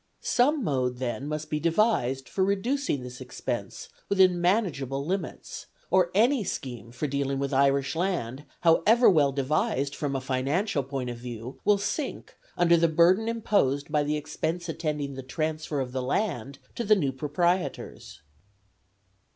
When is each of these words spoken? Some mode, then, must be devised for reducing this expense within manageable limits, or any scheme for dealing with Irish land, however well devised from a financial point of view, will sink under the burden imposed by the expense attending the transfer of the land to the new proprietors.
Some 0.21 0.63
mode, 0.63 0.97
then, 0.97 1.27
must 1.27 1.51
be 1.51 1.59
devised 1.59 2.27
for 2.27 2.43
reducing 2.43 3.03
this 3.03 3.21
expense 3.21 3.87
within 4.09 4.41
manageable 4.41 5.05
limits, 5.05 5.67
or 5.91 6.09
any 6.15 6.43
scheme 6.43 6.91
for 6.91 7.05
dealing 7.05 7.37
with 7.37 7.53
Irish 7.53 7.95
land, 7.95 8.43
however 8.61 9.07
well 9.07 9.31
devised 9.31 9.95
from 9.95 10.15
a 10.15 10.19
financial 10.19 10.81
point 10.81 11.11
of 11.11 11.17
view, 11.19 11.59
will 11.63 11.77
sink 11.77 12.35
under 12.57 12.77
the 12.77 12.87
burden 12.87 13.27
imposed 13.27 13.91
by 13.91 14.01
the 14.01 14.17
expense 14.17 14.67
attending 14.67 15.13
the 15.13 15.21
transfer 15.21 15.79
of 15.79 15.91
the 15.91 16.01
land 16.01 16.57
to 16.73 16.83
the 16.83 16.95
new 16.95 17.11
proprietors. 17.11 18.21